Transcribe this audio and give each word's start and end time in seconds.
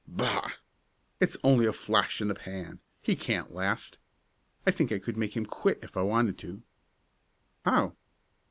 "Bah! 0.07 0.53
It's 1.19 1.37
only 1.43 1.67
a 1.67 1.71
flash 1.71 2.21
in 2.21 2.27
the 2.27 2.33
pan. 2.33 2.79
He 3.03 3.15
can't 3.15 3.53
last. 3.53 3.99
I 4.65 4.71
think 4.71 4.91
I 4.91 4.97
could 4.97 5.15
make 5.15 5.37
him 5.37 5.45
quit 5.45 5.77
if 5.83 5.95
I 5.95 6.01
wanted 6.01 6.39
to." 6.39 6.63
"How?" 7.65 7.95